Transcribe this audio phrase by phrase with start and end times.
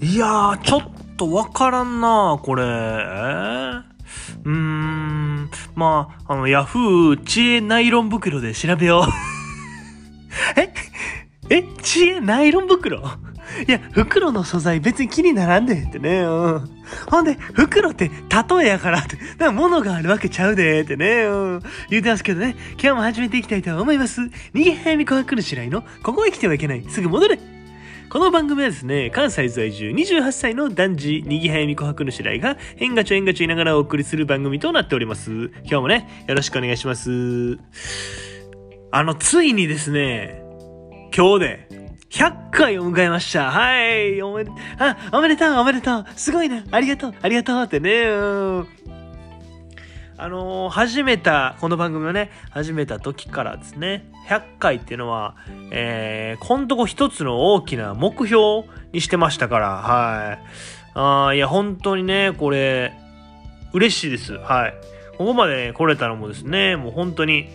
[0.00, 0.82] いやー、ちょっ
[1.16, 2.62] とわからんなこれ。
[2.64, 9.04] うーん、まあ、あの、ヤフー知恵ナイロン袋で調べよう。
[10.60, 10.72] え？
[11.50, 11.64] え？
[11.82, 13.02] 知恵ナイロン袋？
[13.68, 16.20] いや、袋の素材別に気にならんでってね。
[16.20, 16.70] うん。
[17.10, 21.24] ほんで、袋って例えやからって、だから物があるわけちゃうでってね。
[21.24, 21.62] うん。
[21.90, 24.22] 言うてますけどね、今日も始めていきたいと思います。
[24.54, 26.84] 逃げ早み琥珀の白井の、ここへ来てはいけない。
[26.88, 27.38] すぐ戻れ。
[28.12, 35.30] この番組はですね、関西在住28歳の男児、にぎはやみ琥珀の白井が、変ガチョ変ガチョ言いながらお送りする番組となっております。
[35.62, 37.58] 今日もね、よろしくお願いします。
[38.90, 40.42] あの、ついにですね、
[41.16, 41.68] 今日で、
[42.10, 43.50] 100回を迎えました。
[43.50, 44.20] はい。
[44.20, 46.04] おめで、あ、おめでとう、おめでとう。
[46.14, 46.62] すごいな。
[46.70, 48.08] ありがとう、ありがとうってね。
[48.10, 48.20] う
[48.60, 49.01] ん
[50.22, 55.34] あのー始めた、この番組をね、始めた時からですね、100回っていうのは、
[55.72, 60.38] えー、こんとこ一つの大きな目標にしてましたから、はい。
[60.94, 62.92] あーいや、本当にね、これ、
[63.72, 64.34] 嬉しいです。
[64.34, 64.74] はい。
[65.18, 67.48] ここまで来れたのもですね、もう本当に、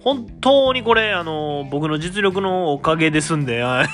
[0.00, 3.88] 本当にこれ、あのー僕の実力のおかげですんで、はい。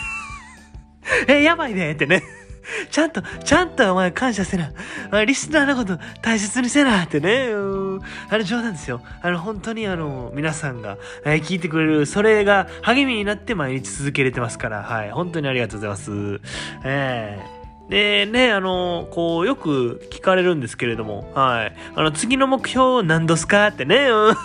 [1.32, 2.24] え、やばいねってね。
[2.90, 5.24] ちゃんと、ちゃんとお前感謝せな。
[5.24, 7.48] リスナーのこと大切にせなってね。
[7.50, 9.02] あの冗談ですよ。
[9.22, 15.10] あの本当にあの皆さんが、え聞いてくれる、それが励みになって毎日続けれてますから、はい。
[15.10, 16.40] 本当にありがとうございます。
[16.84, 21.76] えーでね、あの、こう、よく聞かれるんですけれども、はい。
[21.94, 24.36] あの、次の目標何度すかってね、うん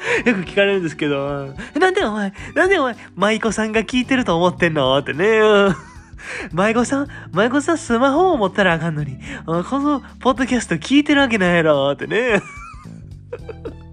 [0.24, 4.96] よく聞かれるんですけど、なんでお前、なんでお前、舞妓さんが聞いてると思ってんの？
[4.96, 5.89] ってね、うん
[6.52, 12.42] 舞妓さん、舞妓さんスマホを持ったらあかんのに、このポッドキャスト聞いてるわけないやろってね。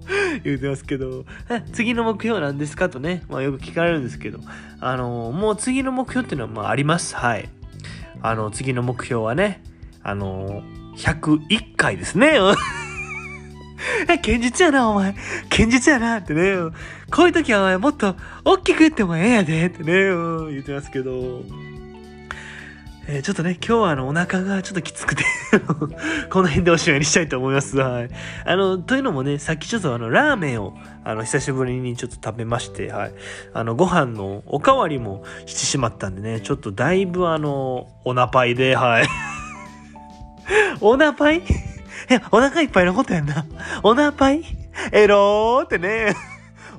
[0.42, 1.24] 言うてますけど、
[1.72, 4.40] 次の目標なんですかとね、まあよく聞かれるんですけど、
[4.80, 7.14] あの、もう次の目標っていうのはまああります。
[7.16, 7.48] はい。
[8.22, 9.62] あの、次の目標はね、
[10.02, 10.62] あの、
[10.96, 12.38] 101回ですね。
[14.08, 15.14] え、堅実やな、お前。
[15.50, 16.56] 堅実やな、ってね。
[17.10, 21.42] こういう時はお前もっと大きく言ってもええやで、ってね、言ってますけど。
[23.10, 25.24] えーちょっとね、今日はあの、お腹がちょっときつくて、
[26.28, 27.78] この辺でおしまいにしたいと思います。
[27.78, 28.10] はい。
[28.44, 33.14] あの、というのもね、さっきちょっとあの、ラーメンを、あの、久しぶりにちょっと食べまして、はい。
[33.54, 39.06] あの、ご飯のおかわりもしてしまったんでね、ちょっとだいぶあの、おなぱいで、はい。
[40.82, 41.38] おなぱい？
[41.40, 41.42] い
[42.12, 43.46] や、お腹いっぱいのことやんな。
[43.82, 44.42] おなぱい？
[44.92, 46.14] エローってね。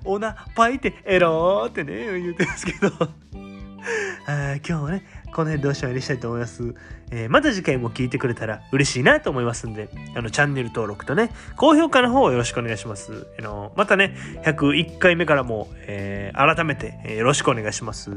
[0.05, 2.91] おなぱいってエローってね、言うてますけど。
[4.29, 5.03] あ今日はね、
[5.33, 6.75] この辺でおしまいにしたいと思います。
[7.11, 13.25] えーまた次回も聞いてくれたら嬉しいなと思いますんで、あの、チャンネル登録とね、高評価の方をよろしくお願いします。
[13.39, 18.11] あの、またね、101回目からも、えー改めて、えよろしくお願いします。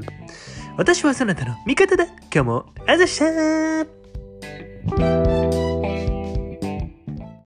[0.77, 2.05] 私はそなたの味方だ。
[2.05, 3.25] 今日も、あざした